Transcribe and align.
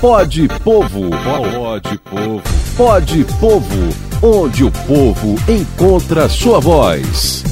Pode 0.00 0.46
Povo. 0.62 1.08
Pode 1.10 1.98
Povo. 1.98 2.42
Pode 2.76 3.24
Povo. 3.40 3.88
Onde 4.22 4.64
o 4.64 4.70
povo 4.70 5.36
encontra 5.48 6.28
sua 6.28 6.60
voz. 6.60 7.42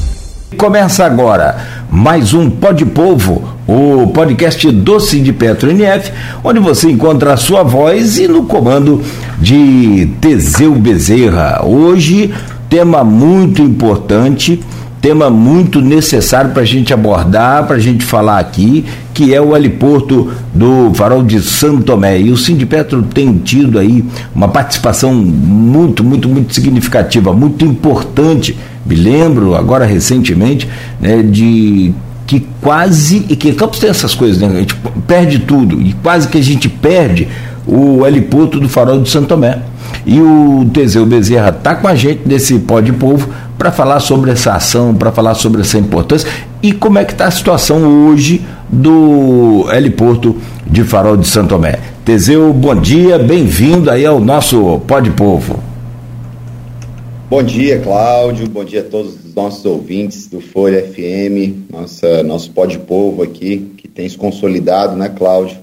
Começa 0.59 1.07
agora 1.07 1.85
mais 1.91 2.35
um 2.35 2.51
Pode 2.51 2.85
Povo, 2.85 3.49
o 3.67 4.09
podcast 4.09 4.71
doce 4.71 5.21
de 5.21 5.33
Petro 5.33 5.71
NF, 5.71 6.12
onde 6.43 6.61
você 6.61 6.91
encontra 6.91 7.33
a 7.33 7.37
sua 7.37 7.62
voz 7.62 8.18
e 8.18 8.29
no 8.29 8.45
comando 8.45 9.02
de 9.40 10.11
Teseu 10.20 10.74
Bezerra. 10.74 11.64
Hoje, 11.64 12.32
tema 12.68 13.02
muito 13.02 13.62
importante 13.62 14.62
tema 15.05 15.29
muito 15.29 15.82
necessário 15.82 16.52
para 16.52 16.62
a 16.62 16.64
gente 16.64 16.95
abordar, 16.95 17.66
para 17.66 17.77
a 17.77 17.79
gente 17.79 18.03
falar 18.03 18.39
aqui, 18.39 18.86
que 19.12 19.34
é 19.34 19.41
o 19.41 19.54
heliporto 19.54 20.32
do 20.54 20.95
Farol 20.95 21.23
de 21.23 21.43
Santo 21.43 21.82
Tomé. 21.82 22.18
E 22.18 22.30
o 22.30 22.39
Sindipetro 22.39 23.03
tem 23.03 23.36
tido 23.36 23.79
aí 23.79 24.03
uma 24.35 24.49
participação 24.49 25.13
muito, 25.13 26.03
muito, 26.03 26.27
muito 26.27 26.54
significativa, 26.54 27.35
muito 27.35 27.67
importante. 27.67 28.57
Me 28.86 28.94
lembro 28.94 29.54
agora 29.54 29.85
recentemente 29.85 30.67
né, 30.99 31.22
de 31.22 31.93
que 32.27 32.47
quase, 32.62 33.27
e 33.28 33.36
que 33.36 33.52
Campos 33.52 33.80
tem 33.80 33.91
essas 33.91 34.14
coisas, 34.14 34.41
né? 34.41 34.48
A 34.48 34.61
gente 34.61 34.75
perde 35.06 35.41
tudo, 35.41 35.83
e 35.83 35.92
quase 36.02 36.28
que 36.28 36.39
a 36.39 36.42
gente 36.42 36.66
perde 36.66 37.28
o 37.67 38.06
heliporto 38.06 38.61
do 38.61 38.69
Farol 38.69 39.00
de 39.00 39.09
Santo 39.09 39.28
Tomé. 39.28 39.61
E 40.06 40.20
o 40.20 40.69
Teseu 40.72 41.06
Bezerra 41.06 41.50
está 41.50 41.75
com 41.75 41.89
a 41.89 41.95
gente 41.95 42.22
nesse 42.27 42.59
pó 42.59 42.81
de 42.81 42.92
povo 42.92 43.28
para 43.56 43.72
falar 43.72 44.00
sobre 44.00 44.31
essa 44.31 44.53
ação, 44.53 44.95
para 44.95 45.11
falar 45.12 45.34
sobre 45.34 45.62
essa 45.62 45.78
importância 45.78 46.28
e 46.62 46.72
como 46.72 46.98
é 46.98 47.05
que 47.05 47.12
está 47.12 47.27
a 47.27 47.31
situação 47.31 48.06
hoje 48.06 48.45
do 48.69 49.67
heliporto 49.72 50.36
de 50.67 50.83
Farol 50.83 51.17
de 51.17 51.27
Santo 51.27 51.50
Tomé. 51.50 51.78
Teseu, 52.05 52.53
bom 52.53 52.75
dia, 52.75 53.19
bem-vindo 53.19 53.91
aí 53.91 54.05
ao 54.05 54.20
nosso 54.20 54.81
Pó 54.86 55.00
de 55.00 55.11
Povo. 55.11 55.62
Bom 57.31 57.42
dia, 57.42 57.81
Cláudio, 57.81 58.48
bom 58.48 58.64
dia 58.64 58.81
a 58.81 58.84
todos 58.84 59.14
os 59.25 59.34
nossos 59.34 59.64
ouvintes 59.64 60.27
do 60.27 60.41
Folha 60.41 60.83
FM, 60.83 61.70
nossa, 61.70 62.22
nosso 62.22 62.50
Pó 62.50 62.66
de 62.66 62.78
Povo 62.78 63.22
aqui, 63.22 63.72
que 63.77 63.88
tem 63.88 64.08
se 64.08 64.16
consolidado, 64.16 64.94
né, 64.97 65.08
Cláudio, 65.08 65.56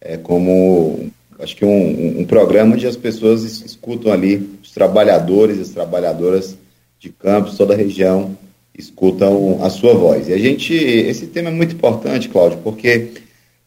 é 0.00 0.16
como 0.16 1.10
acho 1.42 1.56
que 1.56 1.64
um, 1.64 2.20
um 2.20 2.24
programa 2.24 2.74
onde 2.74 2.86
as 2.86 2.96
pessoas 2.96 3.42
escutam 3.42 4.12
ali, 4.12 4.48
os 4.62 4.70
trabalhadores 4.72 5.58
e 5.58 5.62
as 5.62 5.70
trabalhadoras 5.70 6.56
de 6.98 7.08
campos, 7.08 7.56
toda 7.56 7.74
a 7.74 7.76
região, 7.76 8.36
escutam 8.76 9.58
a 9.62 9.70
sua 9.70 9.94
voz. 9.94 10.28
E 10.28 10.32
a 10.32 10.38
gente, 10.38 10.74
esse 10.74 11.26
tema 11.26 11.48
é 11.48 11.52
muito 11.52 11.74
importante, 11.74 12.28
Cláudio, 12.28 12.58
porque 12.62 13.08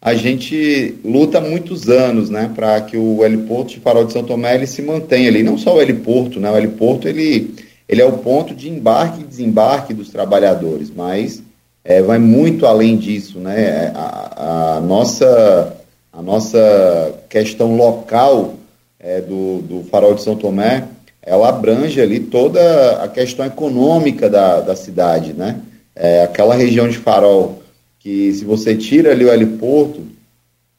a 0.01 0.13
gente 0.13 0.95
luta 1.03 1.37
há 1.37 1.41
muitos 1.41 1.89
anos, 1.89 2.29
né, 2.29 2.51
para 2.53 2.81
que 2.81 2.97
o 2.97 3.23
heliporto 3.23 3.73
de 3.73 3.79
Farol 3.79 4.05
de 4.05 4.13
São 4.13 4.23
Tomé 4.23 4.55
ele 4.55 4.67
se 4.67 4.81
mantenha 4.81 5.29
ali. 5.29 5.43
Não 5.43 5.57
só 5.57 5.75
o 5.75 5.81
heliporto, 5.81 6.39
né, 6.39 6.51
o 6.51 6.57
heliporto 6.57 7.07
ele, 7.07 7.55
ele 7.87 8.01
é 8.01 8.05
o 8.05 8.17
ponto 8.17 8.53
de 8.53 8.69
embarque 8.69 9.21
e 9.21 9.25
desembarque 9.25 9.93
dos 9.93 10.09
trabalhadores, 10.09 10.91
mas 10.93 11.41
é, 11.83 12.01
vai 12.01 12.19
muito 12.19 12.65
além 12.65 12.97
disso, 12.97 13.39
né, 13.39 13.91
a, 13.95 14.75
a 14.75 14.81
nossa 14.81 15.82
a 16.13 16.21
nossa 16.21 17.15
questão 17.27 17.75
local 17.75 18.53
é, 18.99 19.19
do, 19.19 19.61
do 19.63 19.83
Farol 19.89 20.13
de 20.13 20.21
São 20.21 20.35
Tomé, 20.35 20.87
ela 21.21 21.49
abrange 21.49 21.99
ali 21.99 22.19
toda 22.19 23.03
a 23.03 23.07
questão 23.07 23.45
econômica 23.45 24.29
da, 24.29 24.61
da 24.61 24.75
cidade, 24.75 25.33
né? 25.33 25.59
É, 25.95 26.23
aquela 26.23 26.53
região 26.53 26.87
de 26.87 26.97
Farol, 26.97 27.63
que 27.99 28.31
se 28.33 28.45
você 28.45 28.75
tira 28.75 29.11
ali 29.11 29.25
o 29.25 29.33
heliporto, 29.33 30.01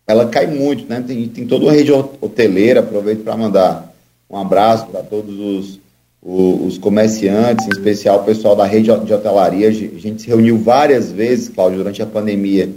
ela 0.07 0.27
cai 0.29 0.47
muito, 0.47 0.89
né? 0.89 1.03
Tem, 1.05 1.27
tem 1.29 1.47
toda 1.47 1.65
uma 1.65 1.73
rede 1.73 1.91
hoteleira, 1.93 2.81
aproveito 2.81 3.25
para 3.25 3.37
mandar 3.37 3.93
um 4.31 4.37
abraço 4.39 4.87
para 4.87 5.03
todos 5.03 5.39
os, 5.39 5.81
os, 6.23 6.67
os, 6.67 6.79
comerciantes, 6.79 7.67
em 7.67 7.71
especial 7.71 8.21
o 8.21 8.25
pessoal 8.25 8.55
da 8.55 8.65
rede 8.65 8.91
de 9.05 9.12
hotelaria. 9.15 9.69
A 9.69 9.73
gente 9.73 10.23
se 10.23 10.28
reuniu 10.28 10.59
várias 10.59 11.11
vezes, 11.11 11.49
Cláudio, 11.49 11.78
durante 11.78 12.03
a 12.03 12.06
pandemia, 12.06 12.69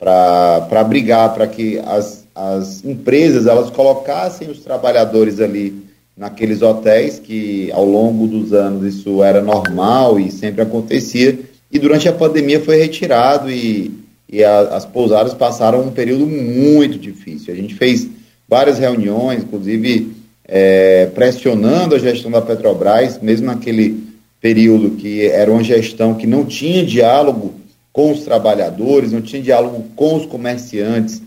para 0.00 0.82
brigar 0.82 1.34
para 1.34 1.46
que 1.46 1.78
as, 1.80 2.24
as 2.34 2.82
empresas 2.82 3.46
elas 3.46 3.68
colocassem 3.68 4.48
os 4.48 4.60
trabalhadores 4.60 5.38
ali 5.40 5.84
naqueles 6.16 6.62
hotéis 6.62 7.18
que 7.18 7.70
ao 7.72 7.84
longo 7.84 8.26
dos 8.26 8.54
anos 8.54 8.94
isso 8.94 9.22
era 9.22 9.42
normal 9.42 10.18
e 10.18 10.30
sempre 10.30 10.62
acontecia 10.62 11.38
e 11.70 11.78
durante 11.78 12.08
a 12.08 12.12
pandemia 12.12 12.60
foi 12.60 12.76
retirado 12.78 13.50
e, 13.50 13.92
e 14.28 14.42
a, 14.42 14.60
as 14.60 14.84
pousadas 14.84 15.34
passaram 15.34 15.82
um 15.82 15.90
período 15.90 16.26
muito 16.26 16.98
difícil. 16.98 17.52
A 17.52 17.56
gente 17.56 17.74
fez 17.74 18.08
várias 18.48 18.78
reuniões, 18.78 19.44
inclusive 19.44 20.12
é, 20.44 21.06
pressionando 21.14 21.94
a 21.94 21.98
gestão 21.98 22.30
da 22.30 22.42
Petrobras, 22.42 23.20
mesmo 23.20 23.46
naquele 23.46 24.02
período 24.40 24.96
que 24.96 25.26
era 25.26 25.50
uma 25.50 25.62
gestão 25.62 26.14
que 26.14 26.26
não 26.26 26.44
tinha 26.44 26.84
diálogo 26.84 27.59
com 27.92 28.12
os 28.12 28.22
trabalhadores, 28.22 29.12
não 29.12 29.20
tinha 29.20 29.42
diálogo 29.42 29.84
com 29.96 30.16
os 30.16 30.26
comerciantes 30.26 31.22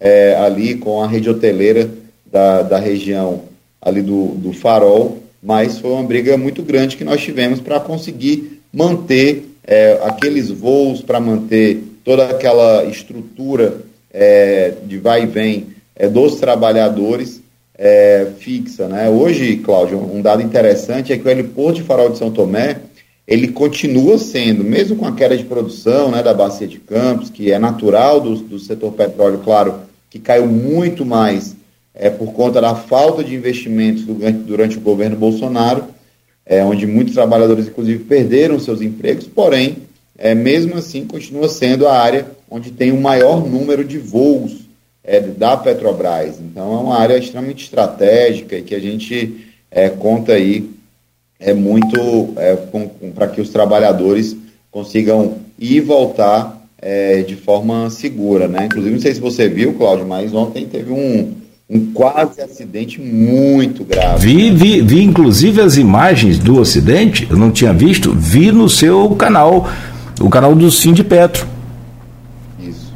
é, 0.00 0.36
ali, 0.36 0.76
com 0.76 1.02
a 1.02 1.06
rede 1.06 1.30
hoteleira 1.30 1.90
da, 2.26 2.62
da 2.62 2.78
região 2.78 3.42
ali 3.80 4.02
do, 4.02 4.28
do 4.34 4.52
Farol, 4.52 5.18
mas 5.42 5.78
foi 5.78 5.90
uma 5.90 6.02
briga 6.02 6.36
muito 6.36 6.62
grande 6.62 6.96
que 6.96 7.04
nós 7.04 7.20
tivemos 7.20 7.60
para 7.60 7.78
conseguir 7.78 8.60
manter 8.72 9.48
é, 9.64 9.98
aqueles 10.02 10.50
voos, 10.50 11.00
para 11.00 11.20
manter 11.20 11.82
toda 12.04 12.26
aquela 12.26 12.84
estrutura 12.84 13.78
é, 14.12 14.72
de 14.84 14.98
vai 14.98 15.22
e 15.22 15.26
vem 15.26 15.66
é, 15.94 16.08
dos 16.08 16.36
trabalhadores 16.36 17.40
é, 17.76 18.26
fixa. 18.38 18.88
Né? 18.88 19.08
Hoje, 19.08 19.56
Cláudio, 19.58 19.98
um 19.98 20.20
dado 20.20 20.42
interessante 20.42 21.12
é 21.12 21.18
que 21.18 21.26
o 21.26 21.30
heliporto 21.30 21.80
de 21.80 21.84
Farol 21.84 22.10
de 22.10 22.18
São 22.18 22.30
Tomé 22.30 22.80
ele 23.28 23.48
continua 23.48 24.16
sendo, 24.16 24.64
mesmo 24.64 24.96
com 24.96 25.04
a 25.04 25.12
queda 25.12 25.36
de 25.36 25.44
produção 25.44 26.10
né, 26.10 26.22
da 26.22 26.32
bacia 26.32 26.66
de 26.66 26.78
Campos, 26.78 27.28
que 27.28 27.52
é 27.52 27.58
natural 27.58 28.22
do, 28.22 28.36
do 28.36 28.58
setor 28.58 28.92
petróleo, 28.92 29.42
claro, 29.44 29.80
que 30.08 30.18
caiu 30.18 30.46
muito 30.46 31.04
mais 31.04 31.54
é, 31.94 32.08
por 32.08 32.32
conta 32.32 32.58
da 32.58 32.74
falta 32.74 33.22
de 33.22 33.34
investimentos 33.34 34.04
durante, 34.04 34.38
durante 34.38 34.78
o 34.78 34.80
governo 34.80 35.14
Bolsonaro, 35.14 35.84
é, 36.46 36.64
onde 36.64 36.86
muitos 36.86 37.12
trabalhadores, 37.12 37.68
inclusive, 37.68 38.02
perderam 38.04 38.58
seus 38.58 38.80
empregos, 38.80 39.26
porém, 39.26 39.76
é, 40.16 40.34
mesmo 40.34 40.78
assim, 40.78 41.04
continua 41.04 41.50
sendo 41.50 41.86
a 41.86 42.00
área 42.00 42.26
onde 42.50 42.70
tem 42.70 42.92
o 42.92 43.00
maior 43.00 43.46
número 43.46 43.84
de 43.84 43.98
voos 43.98 44.60
é, 45.04 45.20
da 45.20 45.54
Petrobras. 45.54 46.40
Então, 46.40 46.72
é 46.72 46.78
uma 46.78 46.98
área 46.98 47.18
extremamente 47.18 47.64
estratégica 47.64 48.56
e 48.56 48.62
que 48.62 48.74
a 48.74 48.80
gente 48.80 49.52
é, 49.70 49.90
conta 49.90 50.32
aí 50.32 50.77
é 51.40 51.54
muito 51.54 52.30
é, 52.36 52.56
para 53.14 53.28
que 53.28 53.40
os 53.40 53.50
trabalhadores 53.50 54.36
consigam 54.70 55.34
ir 55.58 55.76
e 55.76 55.80
voltar 55.80 56.58
é, 56.80 57.22
de 57.22 57.36
forma 57.36 57.90
segura, 57.90 58.48
né? 58.48 58.66
Inclusive, 58.66 58.94
não 58.94 59.00
sei 59.00 59.14
se 59.14 59.20
você 59.20 59.48
viu, 59.48 59.74
Cláudio, 59.74 60.06
mas 60.06 60.32
ontem 60.34 60.66
teve 60.66 60.92
um, 60.92 61.32
um 61.68 61.92
quase 61.92 62.40
acidente 62.40 63.00
muito 63.00 63.84
grave. 63.84 64.26
Vi, 64.26 64.50
vi, 64.50 64.80
vi 64.82 65.02
inclusive 65.02 65.60
as 65.60 65.76
imagens 65.76 66.38
do 66.38 66.60
acidente, 66.60 67.26
eu 67.30 67.36
não 67.36 67.50
tinha 67.50 67.72
visto, 67.72 68.12
vi 68.14 68.50
no 68.52 68.68
seu 68.68 69.10
canal, 69.10 69.68
o 70.20 70.28
canal 70.28 70.54
do 70.54 70.70
Sim 70.70 70.92
de 70.92 71.04
Petro. 71.04 71.46
Isso. 72.60 72.92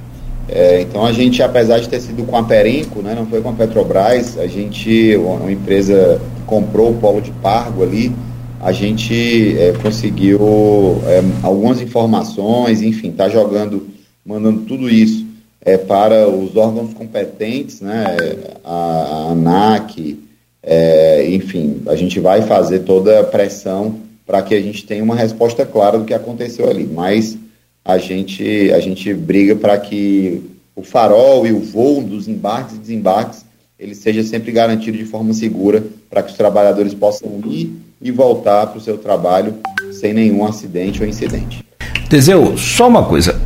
É, 0.48 0.80
então 0.82 1.04
a 1.04 1.12
gente, 1.12 1.42
apesar 1.42 1.80
de 1.80 1.88
ter 1.88 2.00
sido 2.00 2.24
com 2.24 2.36
a 2.36 2.42
Perenco, 2.44 3.02
né, 3.02 3.14
não 3.14 3.26
foi 3.26 3.40
com 3.40 3.50
a 3.50 3.52
Petrobras, 3.52 4.38
a 4.38 4.46
gente, 4.46 5.16
uma 5.16 5.50
empresa 5.50 6.20
comprou 6.46 6.90
o 6.90 6.94
polo 6.94 7.20
de 7.20 7.30
Pargo 7.30 7.82
ali, 7.82 8.12
a 8.62 8.70
gente 8.70 9.58
é, 9.58 9.72
conseguiu 9.82 11.02
é, 11.04 11.20
algumas 11.42 11.80
informações, 11.80 12.80
enfim, 12.80 13.10
está 13.10 13.28
jogando, 13.28 13.88
mandando 14.24 14.60
tudo 14.60 14.88
isso 14.88 15.26
é, 15.60 15.76
para 15.76 16.28
os 16.28 16.56
órgãos 16.56 16.94
competentes, 16.94 17.80
né, 17.80 18.16
a, 18.62 18.74
a 18.74 19.32
ANAC, 19.32 20.16
é, 20.62 21.28
enfim, 21.28 21.82
a 21.86 21.96
gente 21.96 22.20
vai 22.20 22.42
fazer 22.42 22.80
toda 22.80 23.18
a 23.18 23.24
pressão 23.24 23.96
para 24.24 24.40
que 24.42 24.54
a 24.54 24.62
gente 24.62 24.86
tenha 24.86 25.02
uma 25.02 25.16
resposta 25.16 25.66
clara 25.66 25.98
do 25.98 26.04
que 26.04 26.14
aconteceu 26.14 26.70
ali, 26.70 26.84
mas 26.84 27.36
a 27.84 27.98
gente, 27.98 28.72
a 28.72 28.78
gente 28.78 29.12
briga 29.12 29.56
para 29.56 29.76
que 29.76 30.40
o 30.76 30.84
farol 30.84 31.44
e 31.44 31.52
o 31.52 31.58
voo 31.58 32.00
dos 32.00 32.28
embarques 32.28 32.76
e 32.76 32.78
desembarques 32.78 33.44
ele 33.76 33.96
seja 33.96 34.22
sempre 34.22 34.52
garantido 34.52 34.96
de 34.96 35.04
forma 35.04 35.34
segura 35.34 35.82
para 36.08 36.22
que 36.22 36.30
os 36.30 36.36
trabalhadores 36.36 36.94
possam 36.94 37.40
ir 37.46 37.82
e 38.02 38.10
voltar 38.10 38.66
para 38.66 38.78
o 38.78 38.80
seu 38.80 38.98
trabalho 38.98 39.54
sem 39.92 40.12
nenhum 40.12 40.44
acidente 40.44 41.02
ou 41.02 41.08
incidente. 41.08 41.64
Teseu, 42.08 42.56
só 42.56 42.88
uma 42.88 43.04
coisa. 43.04 43.40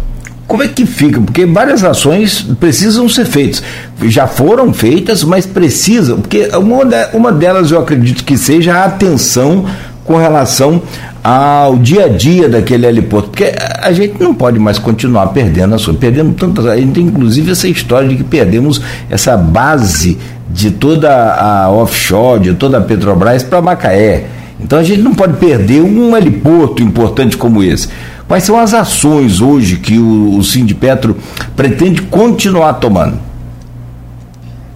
Como 0.46 0.62
é 0.62 0.68
que 0.68 0.86
fica? 0.86 1.20
Porque 1.20 1.44
várias 1.44 1.82
ações 1.82 2.42
precisam 2.60 3.08
ser 3.08 3.24
feitas. 3.24 3.62
Já 4.04 4.26
foram 4.26 4.72
feitas, 4.72 5.24
mas 5.24 5.44
precisam, 5.44 6.20
porque 6.20 6.48
uma, 6.56 6.84
uma 7.12 7.32
delas 7.32 7.70
eu 7.70 7.80
acredito 7.80 8.24
que 8.24 8.38
seja 8.38 8.74
a 8.74 8.84
atenção 8.84 9.66
com 10.04 10.16
relação 10.16 10.80
ao 11.22 11.76
dia 11.76 12.04
a 12.04 12.08
dia 12.08 12.48
daquele 12.48 12.86
heliporto, 12.86 13.30
porque 13.30 13.52
a 13.82 13.90
gente 13.90 14.22
não 14.22 14.32
pode 14.32 14.60
mais 14.60 14.78
continuar 14.78 15.26
perdendo 15.28 15.74
a 15.74 15.78
sua, 15.78 15.92
perdendo 15.92 16.32
tantas, 16.34 16.64
a 16.66 16.76
gente 16.76 16.92
tem 16.92 17.06
inclusive 17.06 17.50
essa 17.50 17.66
história 17.66 18.08
de 18.08 18.14
que 18.14 18.22
perdemos 18.22 18.80
essa 19.10 19.36
base 19.36 20.16
de 20.48 20.70
toda 20.70 21.34
a 21.34 21.68
offshore, 21.68 22.40
de 22.40 22.54
toda 22.54 22.78
a 22.78 22.80
Petrobras 22.80 23.42
para 23.42 23.60
Macaé. 23.60 24.35
Então 24.66 24.80
a 24.80 24.82
gente 24.82 25.00
não 25.00 25.14
pode 25.14 25.36
perder 25.36 25.80
um 25.80 26.16
heliporto 26.16 26.82
importante 26.82 27.36
como 27.36 27.62
esse. 27.62 27.86
Quais 28.26 28.42
são 28.42 28.58
as 28.58 28.74
ações 28.74 29.40
hoje 29.40 29.76
que 29.76 29.96
o, 29.96 30.36
o 30.36 30.42
Sindipetro 30.42 31.16
pretende 31.54 32.02
continuar 32.02 32.74
tomando? 32.74 33.16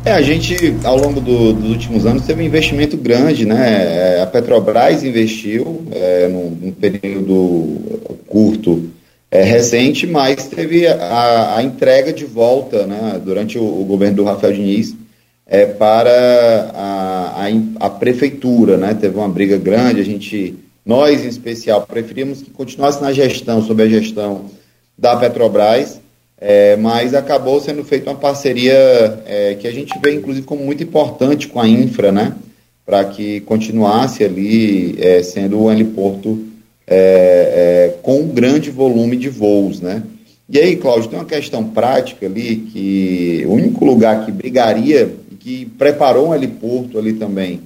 É, 0.05 0.13
a 0.13 0.23
gente, 0.23 0.77
ao 0.85 0.97
longo 0.97 1.21
do, 1.21 1.53
dos 1.53 1.71
últimos 1.71 2.07
anos, 2.07 2.25
teve 2.25 2.41
um 2.41 2.47
investimento 2.47 2.97
grande, 2.97 3.45
né? 3.45 4.19
É, 4.19 4.23
a 4.23 4.27
Petrobras 4.27 5.03
investiu 5.03 5.83
é, 5.91 6.29
num, 6.29 6.51
num, 6.51 6.71
período 6.71 7.79
curto 8.29 8.91
é, 9.29 9.43
recente, 9.43 10.07
mas 10.07 10.47
teve 10.47 10.87
a, 10.87 11.57
a, 11.57 11.63
entrega 11.65 12.13
de 12.13 12.25
volta, 12.25 12.87
né, 12.87 13.21
durante 13.25 13.59
o, 13.59 13.63
o 13.63 13.85
governo 13.85 14.19
do 14.19 14.25
Rafael 14.25 14.53
Diniz, 14.53 14.95
é, 15.51 15.67
para 15.67 16.71
a, 16.73 17.45
a, 17.45 17.87
a, 17.87 17.91
prefeitura, 17.91 18.77
né? 18.77 18.95
Teve 18.95 19.19
uma 19.19 19.29
briga 19.29 19.59
grande, 19.59 20.01
a 20.01 20.05
gente, 20.05 20.55
nós 20.87 21.25
em 21.25 21.29
especial, 21.29 21.85
preferimos 21.85 22.41
que 22.41 22.51
continuasse 22.51 23.03
na 23.03 23.13
gestão, 23.13 23.61
sob 23.61 23.83
a 23.83 23.89
gestão 23.89 24.45
da 24.97 25.17
Petrobras, 25.17 26.01
é, 26.41 26.77
mas 26.77 27.15
acabou 27.15 27.61
sendo 27.61 27.83
feita 27.83 28.11
uma 28.11 28.17
parceria 28.17 29.21
é, 29.27 29.57
que 29.57 29.67
a 29.67 29.73
gente 29.73 29.93
vê, 30.01 30.15
inclusive, 30.15 30.47
como 30.47 30.65
muito 30.65 30.85
importante 30.85 31.49
com 31.49 31.61
a 31.61 31.67
Infra, 31.67 32.13
né? 32.13 32.37
Para 32.87 33.05
que 33.05 33.41
continuasse 33.41 34.23
ali 34.23 34.97
é, 35.01 35.21
sendo 35.21 35.63
o 35.63 35.71
heliporto 35.71 36.47
é, 36.87 37.93
é, 37.97 37.99
com 38.03 38.21
um 38.21 38.29
grande 38.29 38.71
volume 38.71 39.17
de 39.17 39.29
voos, 39.29 39.81
né? 39.81 40.05
E 40.49 40.59
aí, 40.59 40.77
Cláudio, 40.77 41.11
tem 41.11 41.19
uma 41.19 41.25
questão 41.25 41.65
prática 41.65 42.27
ali 42.27 42.57
que 42.57 43.45
o 43.47 43.53
único 43.53 43.85
lugar 43.85 44.25
que 44.25 44.33
brigaria 44.33 45.09
que 45.41 45.67
preparou 45.67 46.29
um 46.29 46.35
heliporto 46.35 46.99
ali 46.99 47.15
também 47.15 47.61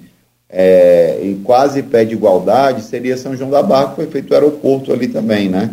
é, 0.56 1.18
em 1.20 1.34
quase 1.42 1.82
pé 1.82 2.04
de 2.04 2.14
igualdade 2.14 2.82
seria 2.82 3.16
São 3.16 3.36
João 3.36 3.50
da 3.50 3.60
Barra, 3.60 3.88
que 3.88 3.96
foi 3.96 4.06
feito 4.06 4.30
o 4.30 4.34
aeroporto 4.34 4.92
ali 4.92 5.08
também, 5.08 5.48
né? 5.48 5.70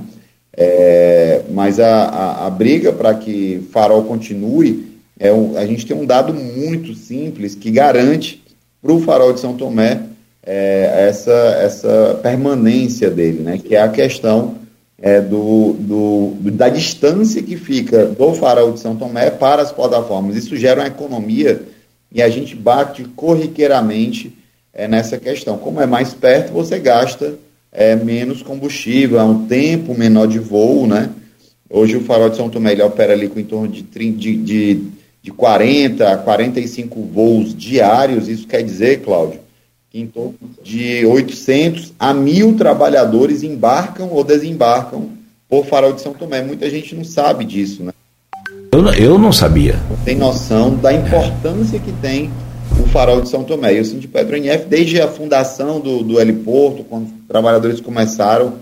É, 0.57 1.41
mas 1.51 1.79
a, 1.79 2.05
a, 2.05 2.47
a 2.47 2.49
briga 2.49 2.91
para 2.91 3.13
que 3.13 3.61
Farol 3.71 4.03
continue, 4.03 4.99
é 5.19 5.31
um, 5.31 5.55
a 5.55 5.65
gente 5.67 5.85
tem 5.85 5.95
um 5.95 6.05
dado 6.05 6.33
muito 6.33 6.95
simples 6.95 7.53
que 7.53 7.69
garante 7.69 8.43
para 8.81 8.91
o 8.91 8.99
Farol 8.99 9.33
de 9.33 9.39
São 9.39 9.55
Tomé 9.55 10.01
é, 10.43 11.07
essa, 11.07 11.31
essa 11.61 12.19
permanência 12.23 13.11
dele, 13.11 13.41
né, 13.43 13.59
que 13.63 13.75
é 13.75 13.81
a 13.81 13.87
questão 13.87 14.55
é, 14.99 15.21
do, 15.21 15.73
do, 15.73 16.51
da 16.51 16.69
distância 16.69 17.41
que 17.43 17.55
fica 17.55 18.07
do 18.07 18.33
Farol 18.33 18.71
de 18.71 18.79
São 18.79 18.95
Tomé 18.95 19.29
para 19.29 19.61
as 19.61 19.71
plataformas. 19.71 20.35
Isso 20.35 20.57
gera 20.57 20.81
uma 20.81 20.87
economia 20.87 21.61
e 22.11 22.21
a 22.21 22.29
gente 22.29 22.55
bate 22.55 23.03
corriqueiramente 23.15 24.35
é, 24.73 24.87
nessa 24.87 25.17
questão. 25.17 25.57
Como 25.57 25.81
é 25.81 25.85
mais 25.85 26.13
perto, 26.13 26.51
você 26.51 26.77
gasta 26.79 27.35
é, 27.71 27.95
menos 27.95 28.41
combustível, 28.41 29.19
é 29.19 29.23
um 29.23 29.45
tempo 29.47 29.97
menor 29.97 30.27
de 30.27 30.39
voo, 30.39 30.85
né? 30.85 31.09
Hoje 31.69 31.95
o 31.95 32.03
farol 32.03 32.29
de 32.29 32.35
São 32.35 32.49
Tomé 32.49 32.73
ele 32.73 32.83
opera 32.83 33.13
ali 33.13 33.29
com 33.29 33.39
em 33.39 33.45
torno 33.45 33.69
de, 33.69 33.81
de, 33.81 34.35
de, 34.35 34.83
de 35.21 35.31
40 35.31 36.11
a 36.11 36.17
45 36.17 37.01
voos 37.03 37.55
diários, 37.55 38.27
isso 38.27 38.45
quer 38.45 38.61
dizer, 38.61 39.01
Cláudio, 39.01 39.39
que 39.89 39.99
em 39.99 40.07
torno 40.07 40.35
de 40.61 41.05
800 41.05 41.93
a 41.97 42.13
1.000 42.13 42.57
trabalhadores 42.57 43.41
embarcam 43.41 44.09
ou 44.11 44.21
desembarcam 44.21 45.09
por 45.47 45.65
farol 45.65 45.93
de 45.93 46.01
São 46.01 46.13
Tomé. 46.13 46.41
Muita 46.41 46.69
gente 46.69 46.93
não 46.93 47.05
sabe 47.05 47.45
disso, 47.45 47.83
né? 47.83 47.90
Eu, 48.89 49.19
não 49.19 49.31
sabia. 49.31 49.75
Tem 50.03 50.15
noção 50.15 50.75
da 50.75 50.91
importância 50.91 51.79
que 51.79 51.91
tem 52.01 52.31
o 52.79 52.87
farol 52.87 53.21
de 53.21 53.29
São 53.29 53.43
Tomé. 53.43 53.75
E 53.75 53.79
o 53.79 53.85
Sindipetro 53.85 54.35
NF, 54.35 54.65
desde 54.65 54.99
a 55.01 55.07
fundação 55.07 55.79
do, 55.79 56.03
do 56.03 56.19
heliporto, 56.19 56.83
quando 56.83 57.05
os 57.05 57.11
trabalhadores 57.27 57.79
começaram 57.79 58.53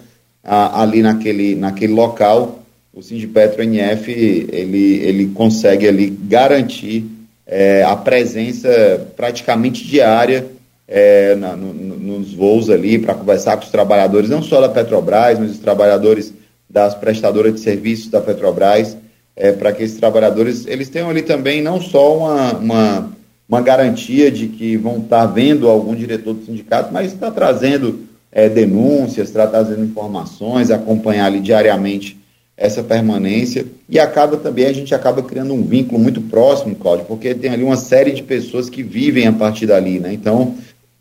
a, 0.44 0.82
ali 0.82 1.02
naquele, 1.02 1.56
naquele 1.56 1.94
local, 1.94 2.60
o 2.94 3.02
Sindipetro 3.02 3.64
NF 3.64 4.12
ele, 4.12 4.96
ele 4.98 5.28
consegue 5.28 5.88
ali 5.88 6.10
garantir 6.10 7.06
é, 7.46 7.84
a 7.84 7.96
presença 7.96 9.08
praticamente 9.16 9.86
diária 9.88 10.46
é, 10.88 11.36
na, 11.36 11.56
no, 11.56 11.74
nos 11.74 12.34
voos 12.34 12.70
ali 12.70 12.98
para 12.98 13.14
conversar 13.14 13.58
com 13.58 13.64
os 13.64 13.72
trabalhadores, 13.72 14.30
não 14.30 14.42
só 14.42 14.60
da 14.60 14.70
Petrobras, 14.70 15.40
mas 15.40 15.52
os 15.52 15.60
trabalhadores 15.60 16.34
das 16.70 16.94
prestadoras 16.96 17.54
de 17.54 17.60
serviços 17.60 18.10
da 18.10 18.20
Petrobras, 18.20 18.98
é, 19.40 19.52
para 19.52 19.72
que 19.72 19.82
esses 19.82 19.98
trabalhadores 19.98 20.68
eles 20.68 20.90
tenham 20.90 21.10
ali 21.10 21.24
também 21.24 21.62
não 21.62 21.82
só 21.82 22.16
uma, 22.16 22.54
uma 22.54 23.20
uma 23.50 23.62
garantia 23.62 24.30
de 24.30 24.48
que 24.48 24.78
vão 24.78 25.00
estar 25.00 25.26
vendo 25.26 25.68
algum 25.68 25.96
diretor 25.96 26.36
do 26.36 26.46
sindicato, 26.46 26.94
mas 26.94 27.12
está 27.12 27.32
trazendo 27.32 28.02
é, 28.32 28.48
denúncias, 28.48 29.30
está 29.30 29.48
trazendo 29.48 29.84
informações, 29.84 30.70
acompanhar 30.70 31.26
ali 31.26 31.40
diariamente 31.40 32.16
essa 32.56 32.84
permanência 32.84 33.66
e 33.90 33.98
acaba 33.98 34.38
também, 34.38 34.66
a 34.66 34.74
gente 34.74 34.94
acaba 34.94 35.24
criando 35.24 35.54
um 35.54 35.64
vínculo 35.64 36.00
muito 36.00 36.22
próximo, 36.22 36.76
Cláudio, 36.76 37.06
porque 37.06 37.34
tem 37.34 37.50
ali 37.50 37.64
uma 37.64 37.78
série 37.78 38.12
de 38.12 38.22
pessoas 38.22 38.70
que 38.70 38.84
vivem 38.84 39.26
a 39.26 39.34
partir 39.34 39.66
dali, 39.66 40.00
né? 40.00 40.14
Então, 40.14 40.56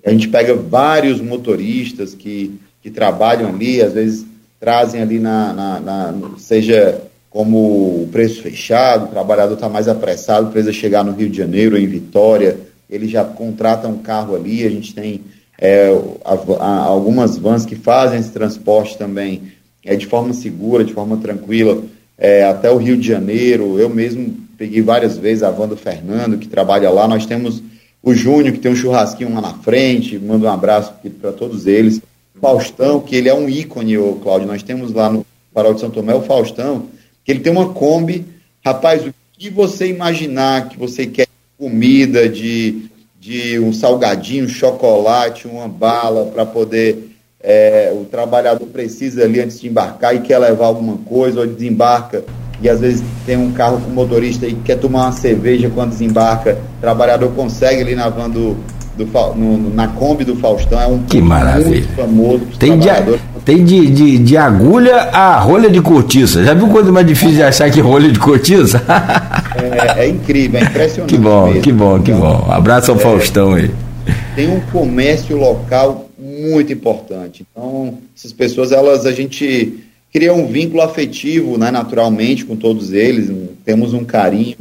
a 0.06 0.10
gente 0.10 0.28
pega 0.28 0.54
vários 0.54 1.20
motoristas 1.20 2.14
que, 2.14 2.58
que 2.80 2.90
trabalham 2.90 3.50
ali, 3.50 3.82
às 3.82 3.92
vezes 3.92 4.24
trazem 4.58 5.02
ali 5.02 5.18
na, 5.18 5.52
na, 5.52 5.80
na 5.80 6.14
seja 6.38 7.02
como 7.38 8.02
o 8.02 8.08
preço 8.10 8.42
fechado, 8.42 9.04
o 9.04 9.08
trabalhador 9.10 9.54
está 9.54 9.68
mais 9.68 9.86
apressado, 9.86 10.50
precisa 10.50 10.72
chegar 10.72 11.04
no 11.04 11.12
Rio 11.12 11.30
de 11.30 11.36
Janeiro, 11.36 11.78
em 11.78 11.86
Vitória, 11.86 12.58
ele 12.90 13.06
já 13.06 13.22
contrata 13.22 13.86
um 13.86 13.98
carro 13.98 14.34
ali, 14.34 14.66
a 14.66 14.68
gente 14.68 14.92
tem 14.92 15.20
é, 15.56 15.88
algumas 16.24 17.38
vans 17.38 17.64
que 17.64 17.76
fazem 17.76 18.18
esse 18.18 18.32
transporte 18.32 18.98
também 18.98 19.52
é, 19.84 19.94
de 19.94 20.04
forma 20.06 20.32
segura, 20.32 20.82
de 20.82 20.92
forma 20.92 21.16
tranquila, 21.18 21.80
é, 22.18 22.42
até 22.42 22.72
o 22.72 22.76
Rio 22.76 22.96
de 22.96 23.06
Janeiro. 23.06 23.78
Eu 23.78 23.88
mesmo 23.88 24.34
peguei 24.58 24.82
várias 24.82 25.16
vezes 25.16 25.44
a 25.44 25.50
van 25.52 25.68
do 25.68 25.76
Fernando, 25.76 26.38
que 26.38 26.48
trabalha 26.48 26.90
lá. 26.90 27.06
Nós 27.06 27.24
temos 27.24 27.62
o 28.02 28.14
Júnior, 28.14 28.52
que 28.52 28.58
tem 28.58 28.72
um 28.72 28.74
churrasquinho 28.74 29.32
lá 29.32 29.40
na 29.40 29.54
frente, 29.54 30.18
mando 30.18 30.46
um 30.46 30.50
abraço 30.50 30.92
para 31.20 31.30
todos 31.30 31.68
eles. 31.68 32.00
Faustão, 32.40 32.98
que 32.98 33.14
ele 33.14 33.28
é 33.28 33.34
um 33.34 33.48
ícone, 33.48 33.96
o 33.96 34.14
Cláudio. 34.14 34.48
Nós 34.48 34.64
temos 34.64 34.92
lá 34.92 35.08
no 35.08 35.24
Farol 35.54 35.74
de 35.74 35.80
São 35.80 35.90
Tomé 35.90 36.16
o 36.16 36.22
Faustão, 36.22 36.97
que 37.28 37.32
ele 37.32 37.40
tem 37.40 37.52
uma 37.52 37.74
Kombi. 37.74 38.24
Rapaz, 38.64 39.06
o 39.06 39.12
que 39.34 39.50
você 39.50 39.86
imaginar 39.86 40.70
que 40.70 40.78
você 40.78 41.04
quer 41.04 41.26
comida, 41.58 42.26
de, 42.26 42.86
de 43.20 43.58
um 43.58 43.70
salgadinho, 43.70 44.46
um 44.46 44.48
chocolate, 44.48 45.46
uma 45.46 45.68
bala, 45.68 46.24
para 46.32 46.46
poder. 46.46 47.06
É, 47.40 47.92
o 47.94 48.06
trabalhador 48.06 48.66
precisa 48.68 49.24
ali 49.24 49.40
antes 49.40 49.60
de 49.60 49.68
embarcar 49.68 50.16
e 50.16 50.20
quer 50.20 50.38
levar 50.38 50.66
alguma 50.66 50.96
coisa, 50.96 51.40
ou 51.40 51.46
desembarca 51.46 52.24
e 52.60 52.68
às 52.68 52.80
vezes 52.80 53.04
tem 53.24 53.36
um 53.36 53.52
carro 53.52 53.80
com 53.80 53.90
motorista 53.90 54.46
e 54.46 54.54
quer 54.54 54.76
tomar 54.76 55.04
uma 55.04 55.12
cerveja 55.12 55.70
quando 55.72 55.90
desembarca, 55.90 56.58
o 56.78 56.80
trabalhador 56.80 57.30
consegue 57.32 57.82
ali 57.82 57.94
na 57.94 58.08
van 58.08 58.28
do, 58.28 58.56
do, 58.96 59.06
no, 59.36 59.72
na 59.72 59.86
Kombi 59.88 60.24
do 60.24 60.34
Faustão, 60.34 60.80
é 60.80 60.86
um 60.86 61.02
que 61.04 61.20
maravilha. 61.20 61.68
muito 61.68 61.88
famoso. 61.94 62.46
Tem, 62.58 62.76
de, 62.76 62.88
tem 63.48 63.64
de, 63.64 63.86
de, 63.86 64.18
de, 64.18 64.36
agulha 64.36 64.94
a 64.94 65.40
rolha 65.40 65.70
de 65.70 65.80
cortiça. 65.80 66.44
Já 66.44 66.52
viu 66.52 66.68
coisa 66.68 66.92
mais 66.92 67.06
difícil 67.06 67.36
de 67.36 67.42
achar 67.42 67.70
que 67.70 67.80
rolha 67.80 68.12
de 68.12 68.18
cortiça? 68.18 68.84
é, 69.56 70.04
é, 70.04 70.06
incrível, 70.06 70.60
é 70.60 70.64
impressionante. 70.64 71.08
Que 71.16 71.18
bom, 71.18 71.46
mesmo. 71.46 71.62
que 71.62 71.72
bom, 71.72 72.02
que 72.02 72.12
bom. 72.12 72.46
Abraço 72.50 72.90
ao 72.90 72.98
é, 72.98 73.00
Faustão 73.00 73.54
aí. 73.54 73.70
Tem 74.36 74.50
um 74.50 74.60
comércio 74.60 75.34
local 75.34 76.10
muito 76.18 76.74
importante. 76.74 77.46
Então, 77.50 77.94
essas 78.14 78.34
pessoas, 78.34 78.70
elas, 78.70 79.06
a 79.06 79.12
gente 79.12 79.82
cria 80.12 80.34
um 80.34 80.46
vínculo 80.46 80.82
afetivo, 80.82 81.56
né, 81.56 81.70
naturalmente, 81.70 82.44
com 82.44 82.54
todos 82.54 82.92
eles. 82.92 83.32
Temos 83.64 83.94
um 83.94 84.04
carinho 84.04 84.56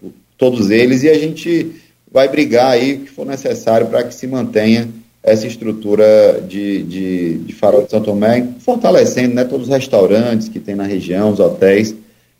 por 0.00 0.12
todos 0.38 0.70
eles 0.70 1.02
e 1.02 1.10
a 1.10 1.18
gente 1.18 1.72
vai 2.10 2.26
brigar 2.26 2.70
aí 2.70 2.94
o 2.94 3.00
que 3.00 3.10
for 3.10 3.26
necessário 3.26 3.88
para 3.88 4.02
que 4.02 4.14
se 4.14 4.26
mantenha 4.26 4.88
essa 5.22 5.46
estrutura 5.46 6.40
de, 6.46 6.82
de, 6.82 7.38
de, 7.38 7.52
farol 7.52 7.82
de 7.82 7.90
São 7.90 8.00
Tomé, 8.00 8.46
fortalecendo 8.60 9.34
né, 9.34 9.44
todos 9.44 9.68
os 9.68 9.72
restaurantes 9.72 10.48
que 10.48 10.58
tem 10.58 10.74
na 10.74 10.84
região, 10.84 11.30
os 11.30 11.40
hotéis, 11.40 11.94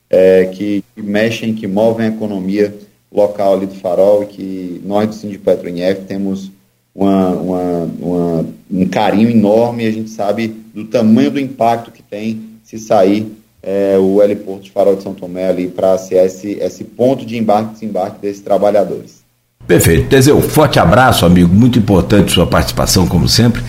é, 0.09 0.47
que, 0.47 0.83
que, 0.95 1.03
mexem, 1.03 1.55
que 1.55 1.67
movem 1.67 2.07
a 2.07 2.11
economia 2.11 2.75
local 3.13 3.55
ali 3.55 3.67
do 3.67 3.75
farol 3.75 4.23
e 4.23 4.27
que 4.27 4.83
nós 4.85 5.09
do 5.09 5.15
Sindipetro 5.15 5.69
NF 5.69 6.03
temos 6.03 6.51
uma, 6.95 7.29
uma, 7.31 7.91
uma, 8.01 8.47
um 8.71 8.89
carinho 8.89 9.31
enorme 9.31 9.85
e 9.85 9.89
a 9.89 9.93
gente 9.93 10.11
sabe 10.11 10.49
do 10.75 10.85
tamanho 10.85 11.31
do 11.31 11.41
impacto 11.41 11.93
que 11.93 12.03
tem 12.03 12.41
se 12.65 12.79
sair 12.79 13.31
é, 13.63 13.99
o 13.99 14.23
heliporto 14.23 14.65
de 14.65 14.71
farol 14.71 14.97
de 14.97 15.03
São 15.03 15.15
Tomé 15.15 15.49
ali 15.49 15.69
para 15.69 15.97
ser 15.99 16.25
esse, 16.25 16.53
esse 16.53 16.85
ponto 16.85 17.27
de 17.27 17.37
embarque 17.37 17.71
e 17.71 17.75
desembarque 17.75 18.21
desses 18.21 18.43
trabalhadores. 18.43 19.20
Perfeito. 19.67 20.09
Teseu, 20.09 20.41
forte 20.41 20.79
abraço, 20.79 21.25
amigo. 21.25 21.55
Muito 21.55 21.79
importante 21.79 22.33
sua 22.33 22.47
participação, 22.47 23.07
como 23.07 23.29
sempre. 23.29 23.63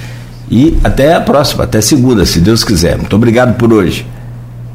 E 0.49 0.77
até 0.83 1.13
a 1.13 1.21
próxima, 1.21 1.63
até 1.63 1.79
segunda, 1.79 2.25
se 2.25 2.39
Deus 2.39 2.63
quiser. 2.63 2.97
Muito 2.97 3.15
obrigado 3.15 3.55
por 3.57 3.71
hoje. 3.71 4.05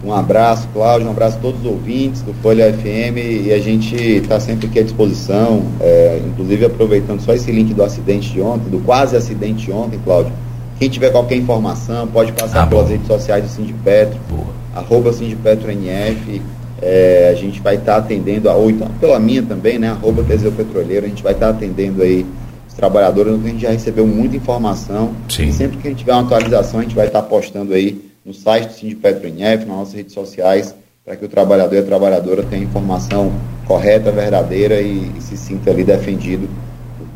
Um 0.05 0.13
abraço, 0.15 0.69
Cláudio, 0.73 1.09
um 1.09 1.11
abraço 1.11 1.37
a 1.37 1.41
todos 1.41 1.61
os 1.61 1.67
ouvintes 1.67 2.23
do 2.23 2.33
Folha 2.35 2.73
FM 2.73 3.17
e 3.47 3.53
a 3.53 3.59
gente 3.59 3.97
está 3.97 4.39
sempre 4.39 4.69
aqui 4.69 4.79
à 4.79 4.83
disposição, 4.85 5.65
é, 5.81 6.23
inclusive 6.25 6.65
aproveitando 6.65 7.21
só 7.21 7.35
esse 7.35 7.51
link 7.51 7.75
do 7.75 7.83
acidente 7.83 8.33
de 8.33 8.41
ontem, 8.41 8.71
do 8.71 8.79
quase 8.79 9.17
acidente 9.17 9.67
de 9.67 9.73
ontem, 9.73 9.99
Cláudio. 10.05 10.33
Quem 10.79 10.89
tiver 10.89 11.11
qualquer 11.11 11.35
informação, 11.35 12.07
pode 12.07 12.31
passar 12.31 12.63
ah, 12.63 12.67
pelas 12.69 12.85
bom. 12.85 12.93
redes 12.93 13.07
sociais 13.09 13.43
do 13.43 13.51
Sindipetro, 13.51 14.17
Boa. 14.31 14.47
arroba 14.77 15.13
SindipetroNF, 15.13 16.41
é, 16.83 17.31
a 17.33 17.35
gente 17.35 17.61
vai 17.61 17.77
estar 17.77 17.95
tá 17.95 17.99
atendendo, 17.99 18.51
ou 18.51 18.71
então 18.71 18.89
pela 19.01 19.19
minha 19.19 19.43
também, 19.43 19.79
né, 19.79 19.91
arroba 19.91 20.23
Teseu 20.23 20.53
Petroleiro, 20.53 21.07
a 21.07 21.09
gente 21.09 21.23
vai 21.23 21.33
estar 21.33 21.47
tá 21.47 21.53
atendendo 21.53 22.03
aí 22.03 22.27
os 22.69 22.75
trabalhadores, 22.75 23.33
a 23.33 23.49
gente 23.49 23.63
já 23.63 23.71
recebeu 23.71 24.07
muita 24.07 24.37
informação, 24.37 25.13
Sim. 25.29 25.53
sempre 25.53 25.79
que 25.79 25.89
a 25.89 25.91
gente 25.91 26.01
tiver 26.01 26.13
uma 26.13 26.23
atualização, 26.23 26.81
a 26.81 26.83
gente 26.83 26.95
vai 26.95 27.07
estar 27.07 27.23
tá 27.23 27.29
postando 27.29 27.73
aí 27.73 28.01
no 28.25 28.35
site 28.35 28.67
do 28.67 28.73
Sindipetro 28.73 29.29
NF, 29.29 29.65
nas 29.65 29.77
nossas 29.77 29.95
redes 29.95 30.13
sociais, 30.13 30.75
para 31.05 31.15
que 31.15 31.25
o 31.25 31.29
trabalhador 31.29 31.77
e 31.77 31.79
a 31.79 31.85
trabalhadora 31.85 32.43
tenham 32.43 32.65
informação 32.65 33.33
correta, 33.67 34.11
verdadeira 34.11 34.81
e, 34.81 35.13
e, 35.17 35.23
se 35.23 35.37
sinta 35.37 35.71
ali 35.71 35.85
defendido 35.85 36.49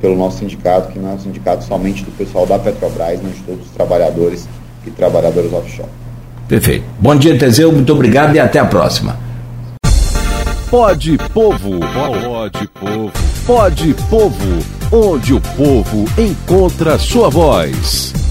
pelo 0.00 0.16
nosso 0.16 0.38
sindicato, 0.38 0.92
que 0.92 0.98
não 0.98 1.10
é 1.10 1.14
um 1.14 1.18
sindicato 1.18 1.64
somente 1.64 2.04
do 2.04 2.12
pessoal 2.12 2.46
da 2.46 2.58
Petrobras, 2.58 3.20
mas 3.22 3.34
de 3.34 3.42
todos 3.42 3.66
os 3.66 3.72
trabalhadores 3.72 4.48
e 4.86 4.90
trabalhadoras 4.90 5.52
offshore. 5.52 5.88
Perfeito. 6.48 6.84
Bom 6.98 7.14
dia, 7.16 7.36
Teseu, 7.36 7.70
muito 7.72 7.92
obrigado 7.92 8.34
e 8.34 8.38
até 8.38 8.58
a 8.58 8.64
próxima. 8.64 9.29
Pode 10.70 11.18
Povo, 11.34 11.80
pode 11.80 12.68
Povo, 12.68 13.12
pode 13.44 13.94
Povo, 14.08 14.36
onde 14.92 15.34
o 15.34 15.40
povo 15.40 16.04
encontra 16.16 16.96
sua 16.96 17.28
voz. 17.28 18.29